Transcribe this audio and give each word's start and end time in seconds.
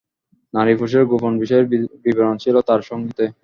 নারী-পুরুষের 0.53 1.03
গোপন 1.11 1.33
বিষয়ের 1.41 1.65
বিবরণ 2.03 2.35
ছিল 2.43 2.55
তার 2.67 2.81
সঙ্গীতে। 2.89 3.25